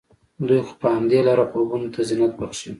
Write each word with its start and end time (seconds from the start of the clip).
دوی 0.47 0.61
خو 0.65 0.73
په 0.81 0.87
همدې 0.95 1.19
لاره 1.27 1.45
خوبونو 1.51 1.87
ته 1.93 1.99
زينت 2.09 2.33
بښي 2.39 2.69